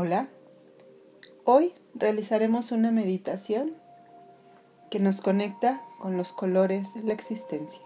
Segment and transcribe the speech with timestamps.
[0.00, 0.28] Hola,
[1.42, 3.74] hoy realizaremos una meditación
[4.92, 7.82] que nos conecta con los colores de la existencia,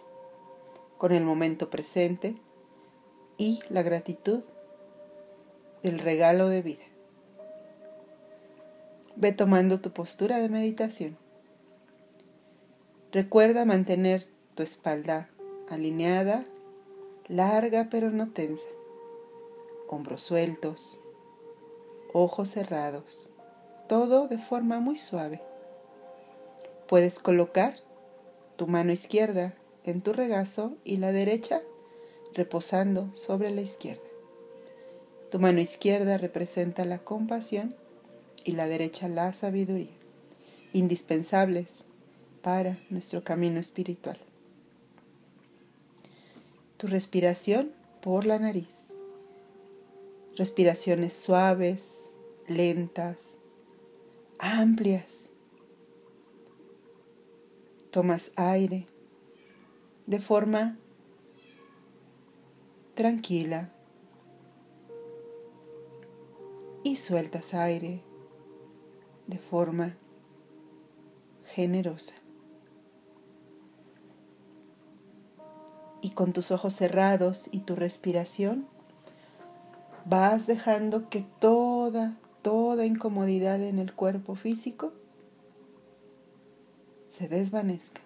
[0.99, 2.37] con el momento presente
[3.39, 4.43] y la gratitud
[5.83, 6.85] del regalo de vida.
[9.17, 11.17] Ve tomando tu postura de meditación.
[13.11, 15.31] Recuerda mantener tu espalda
[15.71, 16.45] alineada,
[17.29, 18.69] larga pero no tensa,
[19.89, 21.02] hombros sueltos,
[22.13, 23.31] ojos cerrados,
[23.89, 25.43] todo de forma muy suave.
[26.89, 27.77] Puedes colocar
[28.57, 29.55] tu mano izquierda
[29.85, 31.63] en tu regazo y la derecha
[32.35, 34.03] reposando sobre la izquierda.
[35.31, 37.75] Tu mano izquierda representa la compasión
[38.45, 39.97] y la derecha la sabiduría,
[40.73, 41.85] indispensables
[42.43, 44.19] para nuestro camino espiritual.
[46.77, 48.92] Tu respiración por la nariz.
[50.37, 52.15] Respiraciones suaves,
[52.47, 53.39] lentas,
[54.39, 55.33] amplias.
[57.91, 58.87] Tomas aire
[60.07, 60.79] de forma
[62.95, 63.73] tranquila
[66.83, 68.03] y sueltas aire
[69.27, 69.97] de forma
[71.45, 72.15] generosa.
[76.01, 78.67] Y con tus ojos cerrados y tu respiración,
[80.05, 84.93] vas dejando que toda, toda incomodidad en el cuerpo físico
[87.09, 88.01] se desvanezca.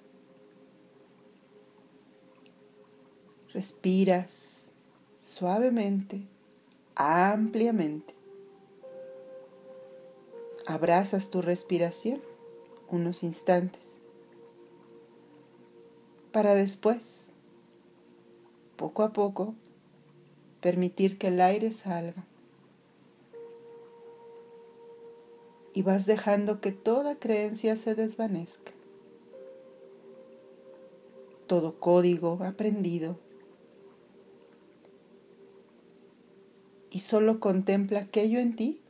[3.53, 4.73] Respiras
[5.19, 6.27] suavemente,
[6.95, 8.15] ampliamente.
[10.67, 12.21] Abrazas tu respiración
[12.89, 14.01] unos instantes
[16.37, 17.33] para después,
[18.77, 19.55] poco a poco,
[20.61, 22.25] permitir que el aire salga.
[25.73, 28.73] Y vas dejando que toda creencia se desvanezca.
[31.47, 33.19] Todo código aprendido.
[36.91, 38.81] Y solo contempla aquello en ti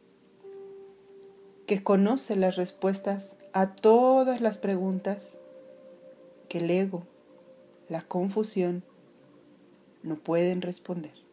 [1.67, 5.39] que conoce las respuestas a todas las preguntas
[6.49, 7.03] que el ego,
[7.89, 8.85] la confusión,
[10.05, 11.26] no pueden responder.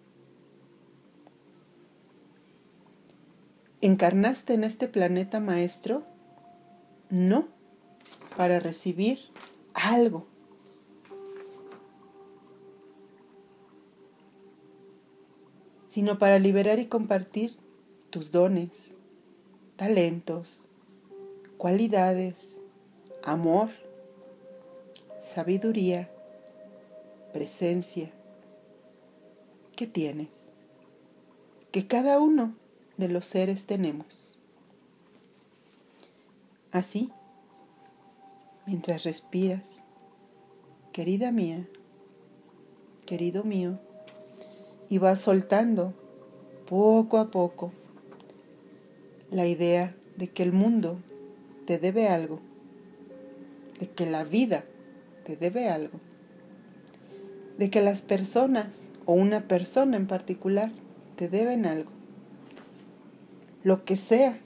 [3.84, 6.06] Encarnaste en este planeta maestro
[7.10, 7.50] no
[8.38, 9.20] para recibir
[9.74, 10.26] algo,
[15.86, 17.58] sino para liberar y compartir
[18.10, 18.96] tus dones,
[19.76, 20.70] talentos,
[21.58, 22.62] cualidades,
[23.22, 23.70] amor,
[25.20, 26.10] sabiduría,
[27.34, 28.14] presencia
[29.76, 30.54] que tienes,
[31.74, 32.63] que cada uno
[32.98, 34.40] de los seres tenemos.
[36.72, 37.12] Así,
[38.66, 39.84] mientras respiras,
[40.92, 41.68] querida mía,
[43.06, 43.80] querido mío,
[44.90, 45.94] y vas soltando
[46.68, 47.72] poco a poco
[49.32, 51.00] la idea de que el mundo
[51.66, 52.40] te debe algo,
[53.80, 54.64] de que la vida
[55.26, 56.00] te debe algo,
[57.58, 60.72] de que las personas o una persona en particular
[61.16, 61.92] te deben algo,
[63.64, 64.40] lo que sea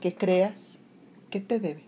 [0.00, 0.78] que creas
[1.30, 1.84] que te debe.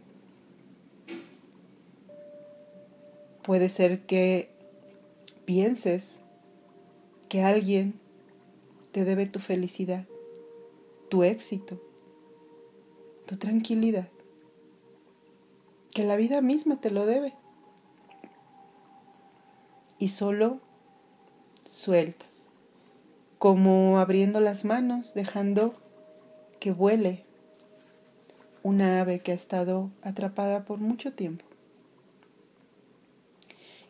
[3.43, 4.51] Puede ser que
[5.45, 6.21] pienses
[7.29, 7.99] que alguien
[8.93, 10.07] te debe tu felicidad,
[11.09, 11.83] tu éxito,
[13.27, 14.09] tu tranquilidad,
[15.93, 17.35] que la vida misma te lo debe.
[19.99, 20.61] Y solo
[21.65, 22.27] suelta,
[23.39, 25.82] como abriendo las manos, dejando
[26.63, 27.25] que vuele
[28.63, 31.45] una ave que ha estado atrapada por mucho tiempo.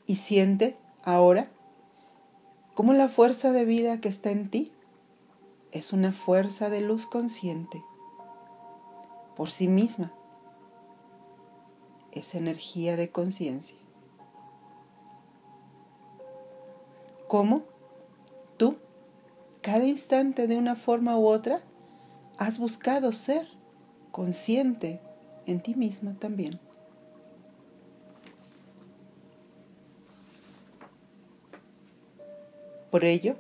[0.07, 1.51] Y siente ahora
[2.73, 4.73] cómo la fuerza de vida que está en ti
[5.71, 7.85] es una fuerza de luz consciente
[9.37, 10.11] por sí misma.
[12.11, 13.77] Es energía de conciencia.
[17.29, 17.65] ¿Cómo?
[18.57, 18.79] Tú,
[19.61, 21.63] cada instante de una forma u otra,
[22.39, 23.47] has buscado ser
[24.11, 25.01] consciente
[25.47, 26.59] en ti misma también.
[32.91, 33.37] Por ello,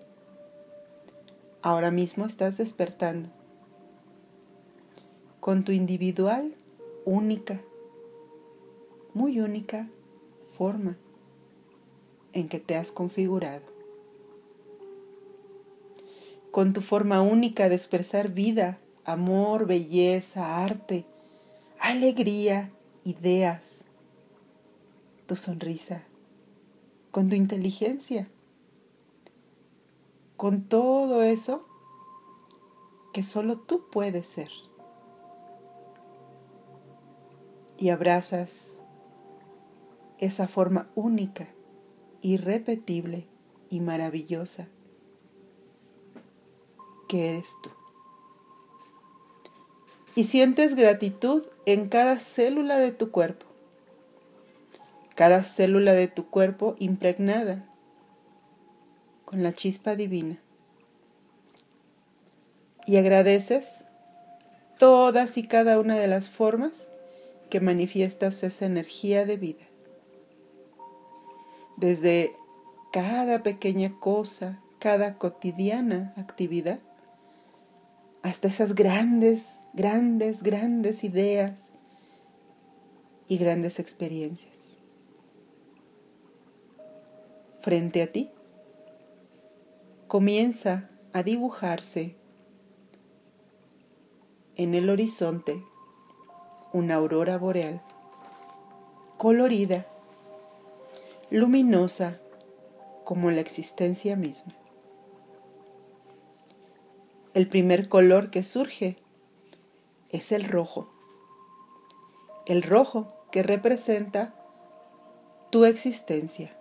[1.60, 3.28] ahora mismo estás despertando
[5.40, 6.54] con tu individual
[7.04, 7.60] única,
[9.12, 9.88] muy única
[10.52, 10.96] forma
[12.32, 13.71] en que te has configurado,
[16.52, 21.06] con tu forma única de expresar vida amor, belleza, arte,
[21.80, 22.70] alegría,
[23.04, 23.86] ideas,
[25.26, 26.04] tu sonrisa,
[27.10, 28.28] con tu inteligencia,
[30.36, 31.66] con todo eso
[33.14, 34.50] que solo tú puedes ser.
[37.78, 38.82] Y abrazas
[40.18, 41.48] esa forma única,
[42.20, 43.26] irrepetible
[43.70, 44.68] y maravillosa
[47.12, 47.68] que eres tú.
[50.14, 53.44] Y sientes gratitud en cada célula de tu cuerpo,
[55.14, 57.68] cada célula de tu cuerpo impregnada
[59.26, 60.38] con la chispa divina.
[62.86, 63.84] Y agradeces
[64.78, 66.88] todas y cada una de las formas
[67.50, 69.66] que manifiestas esa energía de vida.
[71.76, 72.34] Desde
[72.90, 76.80] cada pequeña cosa, cada cotidiana actividad,
[78.22, 81.72] hasta esas grandes, grandes, grandes ideas
[83.28, 84.78] y grandes experiencias.
[87.60, 88.30] Frente a ti
[90.06, 92.16] comienza a dibujarse
[94.56, 95.62] en el horizonte
[96.72, 97.82] una aurora boreal,
[99.16, 99.86] colorida,
[101.30, 102.18] luminosa
[103.04, 104.54] como la existencia misma.
[107.34, 108.96] El primer color que surge
[110.10, 110.92] es el rojo.
[112.44, 114.34] El rojo que representa
[115.50, 116.54] tu existencia.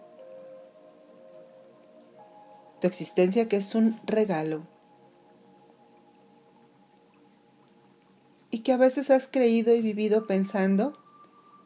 [2.79, 4.61] Tu existencia que es un regalo.
[8.49, 10.97] Y que a veces has creído y vivido pensando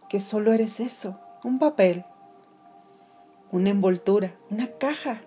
[0.09, 2.05] que solo eres eso, un papel,
[3.51, 5.21] una envoltura, una caja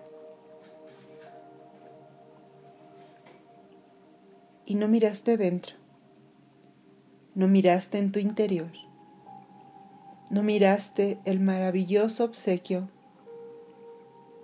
[4.69, 5.73] y no miraste dentro,
[7.33, 8.69] no miraste en tu interior,
[10.29, 12.87] no miraste el maravilloso obsequio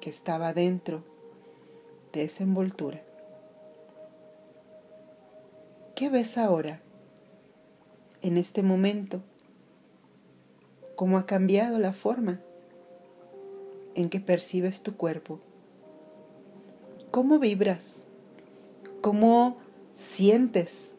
[0.01, 1.03] que estaba dentro
[2.11, 3.03] de esa envoltura.
[5.93, 6.81] ¿Qué ves ahora,
[8.23, 9.21] en este momento?
[10.95, 12.39] ¿Cómo ha cambiado la forma
[13.93, 15.39] en que percibes tu cuerpo?
[17.11, 18.07] ¿Cómo vibras?
[19.01, 19.63] ¿Cómo
[19.95, 20.93] sientes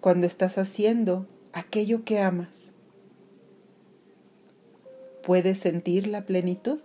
[0.00, 2.72] cuando estás haciendo aquello que amas?
[5.22, 6.78] ¿Puedes sentir la plenitud?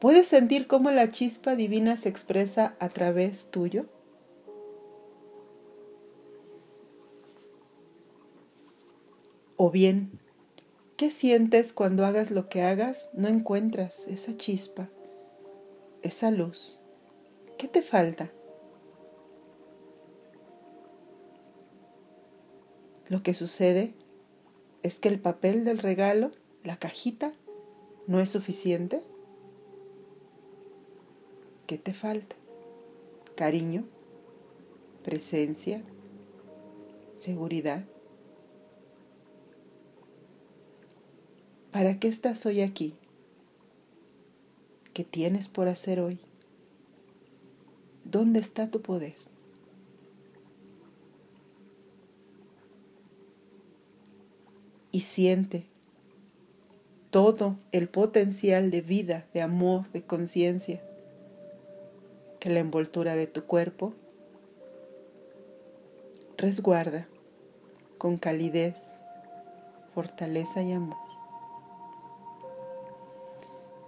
[0.00, 3.84] ¿Puedes sentir cómo la chispa divina se expresa a través tuyo?
[9.56, 10.18] O bien,
[10.96, 13.10] ¿qué sientes cuando hagas lo que hagas?
[13.12, 14.88] No encuentras esa chispa,
[16.00, 16.80] esa luz.
[17.58, 18.32] ¿Qué te falta?
[23.10, 23.92] Lo que sucede
[24.84, 26.30] es que el papel del regalo,
[26.62, 27.34] la cajita,
[28.06, 29.02] no es suficiente.
[31.66, 32.36] ¿Qué te falta?
[33.34, 33.84] Cariño,
[35.02, 35.82] presencia,
[37.16, 37.84] seguridad.
[41.72, 42.94] ¿Para qué estás hoy aquí?
[44.94, 46.20] ¿Qué tienes por hacer hoy?
[48.04, 49.19] ¿Dónde está tu poder?
[54.92, 55.66] Y siente
[57.10, 60.80] todo el potencial de vida, de amor, de conciencia
[62.38, 63.92] que la envoltura de tu cuerpo
[66.36, 67.06] resguarda
[67.98, 69.02] con calidez,
[69.94, 70.96] fortaleza y amor.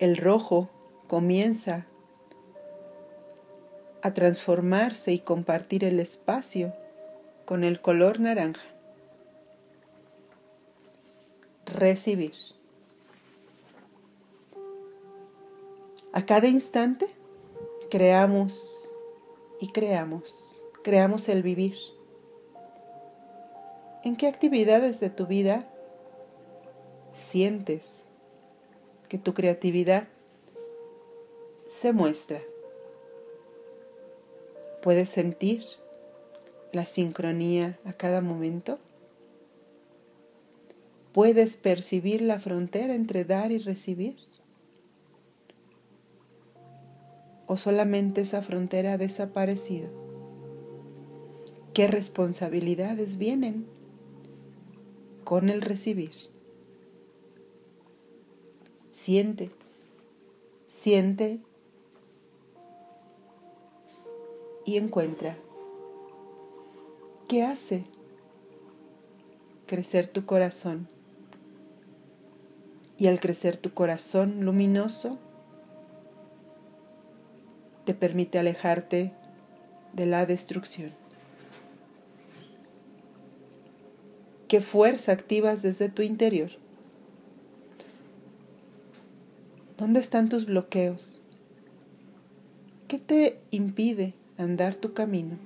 [0.01, 0.69] El rojo
[1.07, 1.87] comienza
[4.03, 6.75] a transformarse y compartir el espacio
[7.47, 8.72] con el color naranja
[11.73, 12.35] recibir.
[16.13, 17.07] A cada instante
[17.91, 18.97] creamos
[19.61, 21.77] y creamos, creamos el vivir.
[24.05, 25.69] ¿En qué actividades de tu vida
[27.15, 28.05] sientes
[29.09, 30.09] que tu creatividad
[31.67, 32.43] se muestra?
[34.83, 35.65] ¿Puedes sentir
[36.73, 38.79] la sincronía a cada momento?
[41.13, 44.17] ¿Puedes percibir la frontera entre dar y recibir?
[47.47, 49.91] ¿O solamente esa frontera ha desaparecido?
[51.75, 53.67] ¿Qué responsabilidades vienen
[55.25, 56.13] con el recibir?
[58.91, 59.51] Siente,
[60.67, 61.41] siente
[64.65, 65.37] y encuentra
[67.29, 67.85] ¿qué hace
[69.67, 70.87] crecer tu corazón?
[73.03, 75.19] Y al crecer tu corazón luminoso,
[77.85, 79.11] te permite alejarte
[79.93, 80.93] de la destrucción.
[84.47, 86.53] ¿Qué fuerza activas desde tu interior?
[89.79, 91.23] ¿Dónde están tus bloqueos?
[92.87, 95.39] ¿Qué te impide andar tu camino?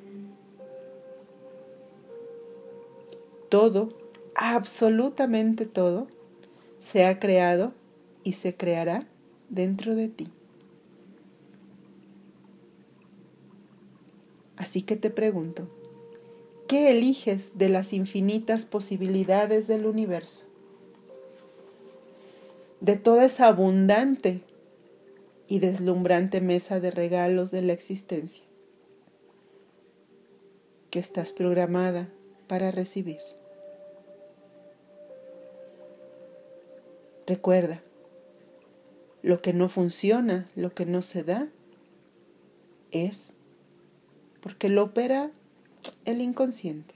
[3.49, 3.97] Todo,
[4.35, 6.07] absolutamente todo,
[6.79, 7.73] se ha creado
[8.25, 9.07] y se creará
[9.49, 10.29] dentro de ti.
[14.57, 15.69] Así que te pregunto,
[16.67, 20.47] ¿qué eliges de las infinitas posibilidades del universo?
[22.81, 24.43] De toda esa abundante
[25.49, 28.43] y deslumbrante mesa de regalos de la existencia
[30.91, 32.09] que estás programada
[32.49, 33.19] para recibir.
[37.27, 37.83] Recuerda,
[39.23, 41.49] lo que no funciona, lo que no se da,
[42.93, 43.37] es
[44.41, 45.33] porque lo opera
[46.05, 46.95] el inconsciente.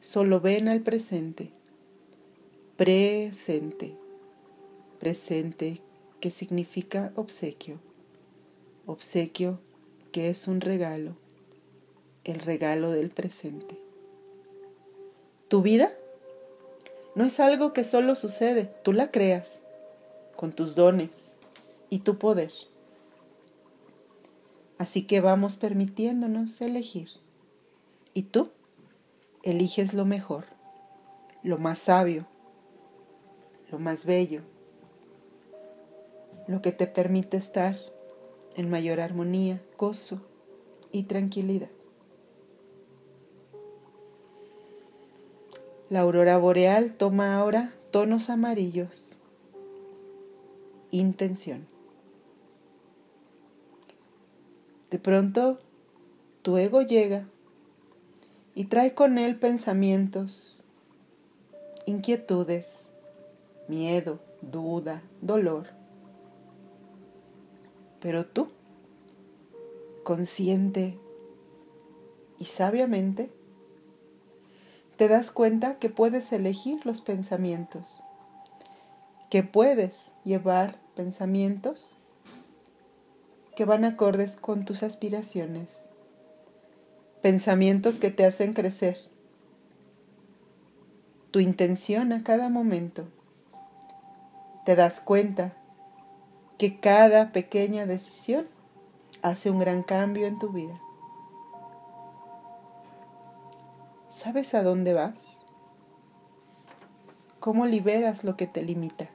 [0.00, 1.52] Solo ven al presente,
[2.76, 3.94] presente,
[4.98, 5.80] presente
[6.20, 7.78] que significa obsequio,
[8.86, 9.60] obsequio
[10.10, 11.14] que es un regalo,
[12.24, 13.78] el regalo del presente.
[15.46, 15.92] Tu vida
[17.20, 19.60] no es algo que solo sucede, tú la creas
[20.36, 21.34] con tus dones
[21.90, 22.50] y tu poder.
[24.78, 27.10] Así que vamos permitiéndonos elegir.
[28.14, 28.48] Y tú
[29.42, 30.46] eliges lo mejor,
[31.42, 32.26] lo más sabio,
[33.70, 34.40] lo más bello,
[36.46, 37.76] lo que te permite estar
[38.56, 40.22] en mayor armonía, gozo
[40.90, 41.68] y tranquilidad.
[45.90, 49.18] La aurora boreal toma ahora tonos amarillos.
[50.92, 51.66] Intención.
[54.92, 55.58] De pronto,
[56.42, 57.26] tu ego llega
[58.54, 60.62] y trae con él pensamientos,
[61.86, 62.86] inquietudes,
[63.66, 65.70] miedo, duda, dolor.
[68.00, 68.46] Pero tú,
[70.04, 70.96] consciente
[72.38, 73.32] y sabiamente,
[75.00, 78.02] te das cuenta que puedes elegir los pensamientos,
[79.30, 81.96] que puedes llevar pensamientos
[83.56, 85.88] que van acordes con tus aspiraciones,
[87.22, 88.98] pensamientos que te hacen crecer,
[91.30, 93.08] tu intención a cada momento.
[94.66, 95.54] Te das cuenta
[96.58, 98.46] que cada pequeña decisión
[99.22, 100.78] hace un gran cambio en tu vida.
[104.10, 105.44] ¿Sabes a dónde vas?
[107.38, 109.08] ¿Cómo liberas lo que te limita?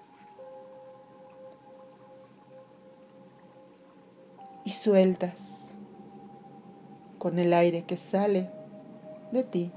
[4.66, 5.76] y sueltas
[7.20, 8.50] con el aire que sale
[9.32, 9.72] de ti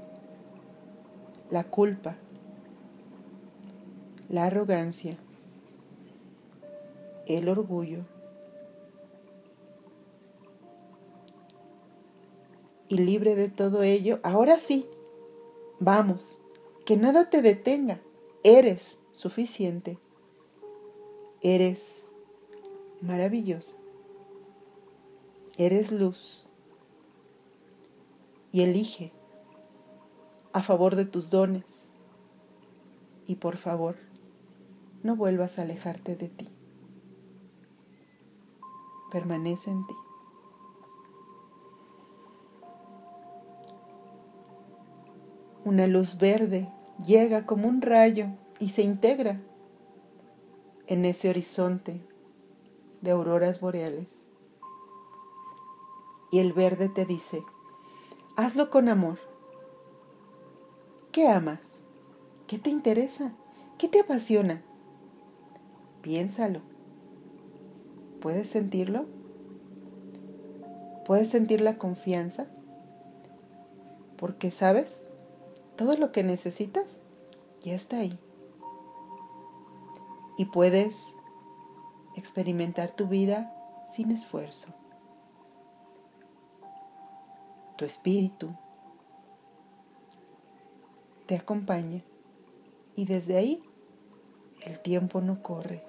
[1.51, 2.15] la culpa,
[4.27, 5.17] la arrogancia,
[7.27, 8.05] el orgullo.
[12.87, 14.87] Y libre de todo ello, ahora sí,
[15.79, 16.41] vamos,
[16.85, 18.01] que nada te detenga,
[18.43, 19.99] eres suficiente,
[21.41, 22.05] eres
[23.01, 23.77] maravillosa.
[25.57, 26.49] Eres luz
[28.49, 29.11] y elige
[30.53, 31.65] a favor de tus dones
[33.25, 33.97] y por favor
[35.03, 36.47] no vuelvas a alejarte de ti.
[39.11, 39.93] Permanece en ti.
[45.65, 46.69] Una luz verde
[47.05, 48.27] llega como un rayo
[48.59, 49.39] y se integra
[50.87, 52.01] en ese horizonte
[53.01, 54.29] de auroras boreales
[56.31, 57.43] y el verde te dice,
[58.35, 59.19] hazlo con amor.
[61.11, 61.81] ¿Qué amas?
[62.47, 63.33] ¿Qué te interesa?
[63.77, 64.61] ¿Qué te apasiona?
[66.01, 66.61] Piénsalo.
[68.21, 69.05] ¿Puedes sentirlo?
[71.05, 72.47] ¿Puedes sentir la confianza?
[74.17, 75.08] Porque sabes,
[75.79, 77.01] todo lo que necesitas
[77.61, 78.19] ya está ahí.
[80.37, 80.95] Y puedes
[82.15, 83.51] experimentar tu vida
[83.91, 84.73] sin esfuerzo
[87.79, 88.53] tu espíritu
[91.27, 92.03] te acompaña
[92.93, 93.63] y desde ahí
[94.63, 95.81] el tiempo no corre.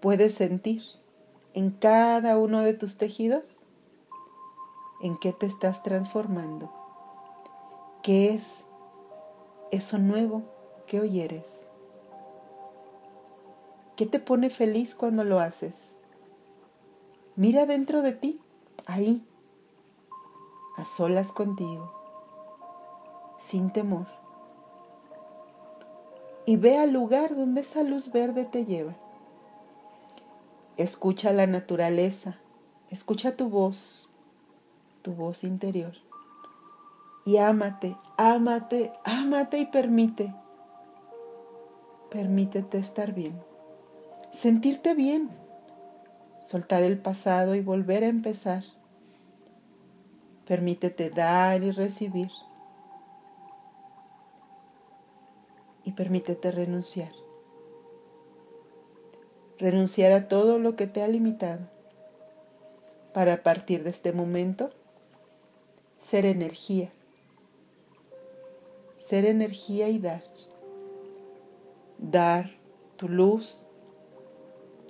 [0.00, 0.82] Puedes sentir
[1.52, 3.64] en cada uno de tus tejidos
[5.02, 6.72] en qué te estás transformando,
[8.02, 8.64] qué es
[9.70, 10.42] eso nuevo
[10.86, 11.68] que hoy eres,
[13.96, 15.92] qué te pone feliz cuando lo haces.
[17.36, 18.40] Mira dentro de ti,
[18.86, 19.24] ahí,
[20.76, 21.92] a solas contigo,
[23.38, 24.06] sin temor,
[26.46, 28.96] y ve al lugar donde esa luz verde te lleva.
[30.78, 32.38] Escucha la naturaleza,
[32.88, 34.10] escucha tu voz,
[35.02, 36.07] tu voz interior.
[37.28, 40.34] Y ámate, ámate, ámate y permite.
[42.10, 43.38] Permítete estar bien,
[44.32, 45.28] sentirte bien,
[46.40, 48.64] soltar el pasado y volver a empezar.
[50.46, 52.30] Permítete dar y recibir.
[55.84, 57.12] Y permítete renunciar
[59.58, 61.68] renunciar a todo lo que te ha limitado,
[63.12, 64.70] para a partir de este momento
[65.98, 66.90] ser energía,
[69.08, 70.22] ser energía y dar,
[71.96, 72.50] dar
[72.98, 73.66] tu luz,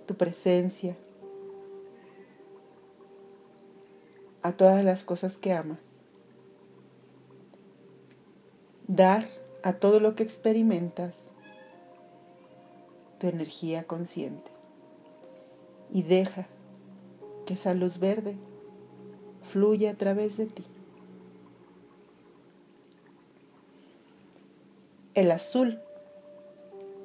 [0.07, 0.97] tu presencia,
[4.43, 6.03] a todas las cosas que amas,
[8.89, 9.29] dar
[9.63, 11.35] a todo lo que experimentas
[13.21, 14.51] tu energía consciente.
[15.93, 16.49] Y deja
[17.47, 18.37] que esa luz verde
[19.45, 20.65] fluya a través de ti.
[25.19, 25.81] El azul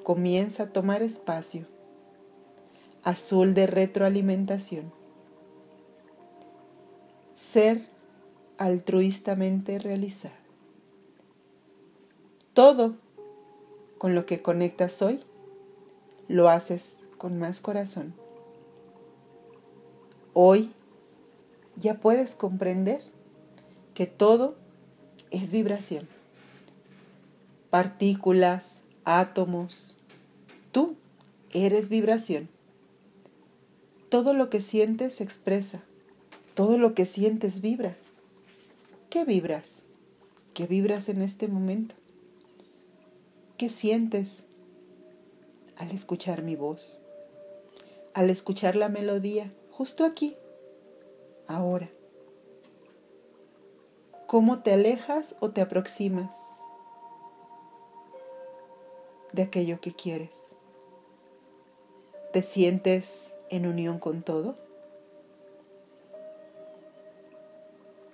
[0.04, 1.66] comienza a tomar espacio,
[3.02, 4.92] azul de retroalimentación.
[7.34, 7.88] Ser
[8.56, 10.36] altruistamente realizado.
[12.52, 12.94] Todo
[13.98, 15.20] con lo que conectas hoy,
[16.28, 18.14] lo haces con más corazón.
[20.34, 20.70] Hoy
[21.74, 23.00] ya puedes comprender
[23.92, 24.54] que todo
[25.32, 26.06] es vibración.
[27.74, 29.98] Partículas, átomos,
[30.70, 30.94] tú
[31.52, 32.48] eres vibración.
[34.10, 35.82] Todo lo que sientes se expresa,
[36.54, 37.96] todo lo que sientes vibra.
[39.10, 39.86] ¿Qué vibras?
[40.54, 41.96] ¿Qué vibras en este momento?
[43.58, 44.44] ¿Qué sientes
[45.76, 47.00] al escuchar mi voz?
[48.12, 50.36] Al escuchar la melodía justo aquí,
[51.48, 51.90] ahora.
[54.28, 56.53] ¿Cómo te alejas o te aproximas
[59.34, 60.56] de aquello que quieres?
[62.32, 64.54] ¿Te sientes en unión con todo?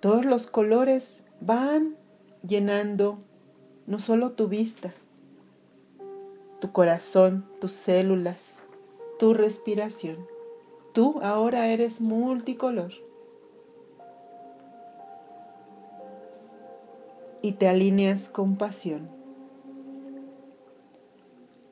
[0.01, 1.97] Todos los colores van
[2.47, 3.19] llenando
[3.87, 4.95] no solo tu vista,
[6.59, 8.61] tu corazón, tus células,
[9.19, 10.27] tu respiración.
[10.95, 12.93] Tú ahora eres multicolor.
[17.43, 19.20] Y te alineas con pasión.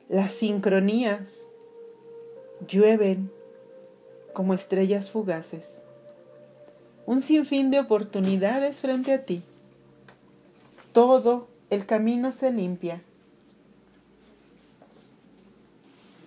[0.09, 1.45] Las sincronías
[2.67, 3.31] llueven
[4.33, 5.83] como estrellas fugaces.
[7.05, 9.43] Un sinfín de oportunidades frente a ti.
[10.93, 13.03] Todo el camino se limpia.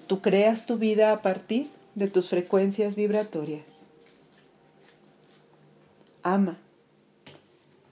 [0.07, 3.89] Tú creas tu vida a partir de tus frecuencias vibratorias.
[6.23, 6.57] Ama,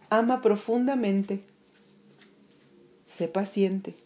[0.09, 1.43] ama profundamente,
[3.07, 3.97] sé paciente,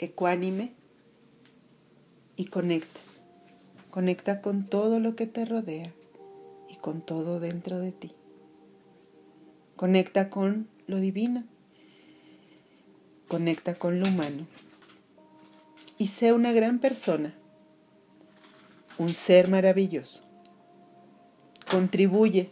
[0.00, 0.77] ecuánime
[2.38, 3.00] y conecta.
[3.90, 5.92] Conecta con todo lo que te rodea
[6.70, 8.12] y con todo dentro de ti.
[9.76, 11.44] Conecta con lo divino.
[13.28, 14.46] Conecta con lo humano.
[15.98, 17.34] Y sé una gran persona
[18.98, 20.22] un ser maravilloso.
[21.70, 22.50] Contribuye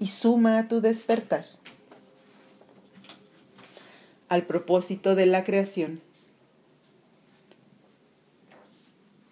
[0.00, 1.44] y suma a tu despertar
[4.28, 6.00] al propósito de la creación.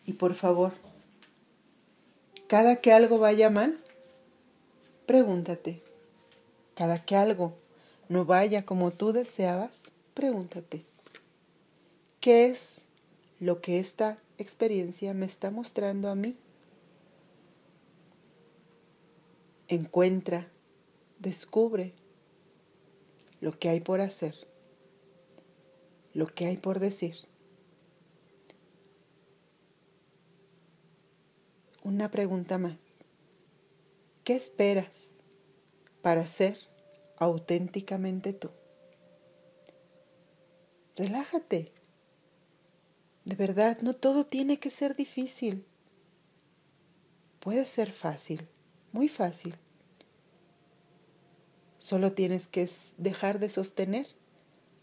[0.06, 0.72] Y por favor,
[2.46, 3.78] cada que algo vaya mal,
[5.06, 5.80] pregúntate.
[6.74, 7.54] Cada que algo
[8.08, 10.84] no vaya como tú deseabas, pregúntate.
[12.20, 12.82] ¿Qué es
[13.42, 16.36] lo que esta experiencia me está mostrando a mí.
[19.66, 20.46] Encuentra,
[21.18, 21.92] descubre
[23.40, 24.34] lo que hay por hacer,
[26.14, 27.16] lo que hay por decir.
[31.84, 32.76] Una pregunta más.
[34.22, 35.14] ¿Qué esperas
[36.00, 36.56] para ser
[37.16, 38.50] auténticamente tú?
[40.94, 41.72] Relájate.
[43.24, 45.66] De verdad, no todo tiene que ser difícil.
[47.40, 48.46] Puede ser fácil,
[48.92, 49.56] muy fácil.
[51.78, 54.06] Solo tienes que dejar de sostener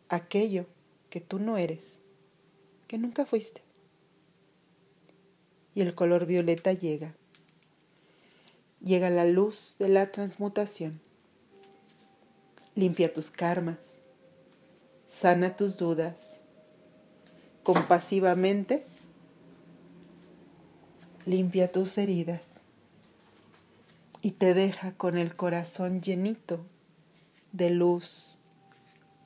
[0.10, 0.68] aquello
[1.10, 2.02] que tú no eres,
[2.88, 3.69] que nunca fuiste.
[5.74, 7.16] Y el color violeta llega.
[8.84, 11.00] Llega la luz de la transmutación.
[12.76, 14.02] Limpia tus karmas.
[15.06, 16.42] Sana tus dudas.
[17.64, 18.86] Compasivamente
[21.26, 22.62] limpia tus heridas
[24.22, 26.66] y te deja con el corazón llenito
[27.52, 28.38] de luz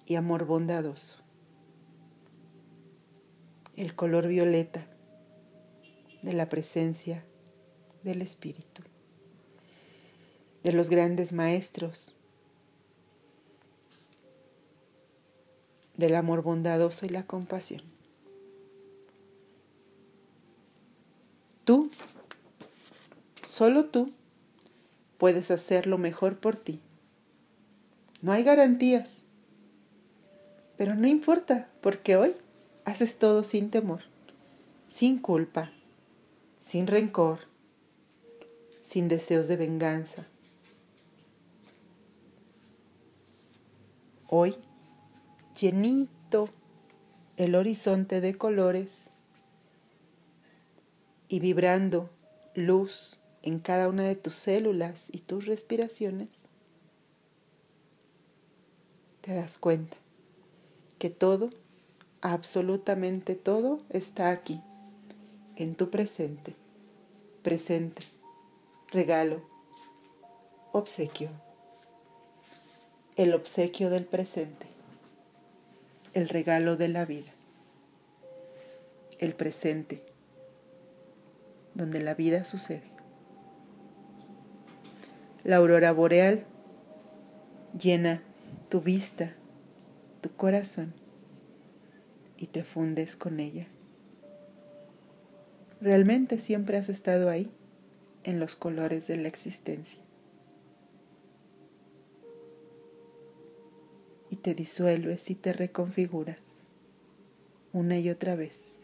[0.06, 1.18] y amor bondadoso.
[3.76, 4.86] El color violeta
[6.24, 7.24] de la presencia
[8.02, 8.82] del Espíritu,
[10.64, 12.16] de los grandes maestros,
[15.96, 17.84] del amor bondadoso y la compasión.
[21.66, 21.92] Tú,
[23.42, 24.12] solo tú,
[25.18, 26.80] puedes hacer lo mejor por ti.
[28.22, 29.24] No hay garantías.
[30.78, 32.36] Pero no importa, porque hoy
[32.84, 34.02] haces todo sin temor,
[34.88, 35.72] sin culpa,
[36.64, 37.40] sin rencor,
[38.82, 40.26] sin deseos de venganza.
[44.30, 44.56] Hoy,
[45.60, 46.48] llenito
[47.36, 49.10] el horizonte de colores
[51.28, 52.10] y vibrando
[52.56, 56.48] luz en cada una de tus células y tus respiraciones,
[59.20, 59.98] te das cuenta
[60.98, 61.50] que todo,
[62.22, 64.62] absolutamente todo, está aquí,
[65.56, 66.56] en tu presente,
[67.42, 68.04] presente,
[68.92, 69.42] regalo,
[70.72, 71.30] obsequio,
[73.16, 74.66] el obsequio del presente,
[76.14, 77.32] el regalo de la vida,
[79.20, 80.04] el presente,
[81.76, 82.94] donde la vida sucede.
[85.44, 86.46] La aurora boreal
[87.78, 88.22] llena
[88.70, 89.34] tu vista,
[90.22, 90.94] tu corazón
[92.38, 93.68] y te fundes con ella.
[95.84, 97.52] Realmente siempre has estado ahí,
[98.24, 100.00] en los colores de la existencia.
[104.30, 106.68] Y te disuelves y te reconfiguras
[107.74, 108.80] una y otra vez,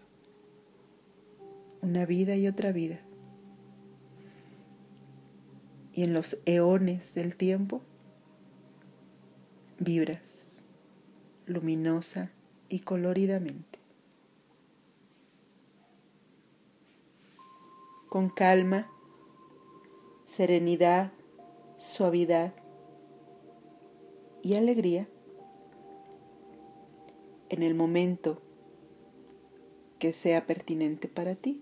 [1.82, 3.00] una vida y otra vida.
[5.94, 7.82] Y en los eones del tiempo
[9.80, 10.64] vibras
[11.46, 12.30] luminosa
[12.68, 13.69] y coloridamente.
[18.10, 18.92] Con calma,
[20.26, 21.12] serenidad,
[21.78, 22.54] suavidad
[24.42, 25.08] y alegría,
[27.50, 28.42] en el momento
[30.00, 31.62] que sea pertinente para ti,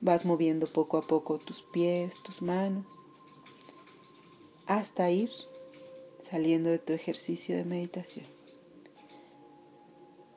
[0.00, 2.86] vas moviendo poco a poco tus pies, tus manos,
[4.66, 5.30] hasta ir
[6.20, 8.26] saliendo de tu ejercicio de meditación.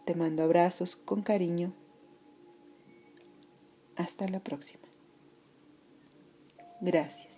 [0.06, 1.74] Te mando abrazos con cariño.
[3.96, 4.89] Hasta la próxima.
[6.82, 7.29] Gracias.